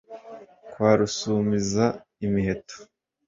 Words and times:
Kwa 0.71 0.91
Rusumiza 0.99 1.85
imiheto 2.25 2.75